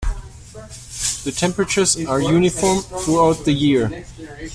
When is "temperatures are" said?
1.31-2.19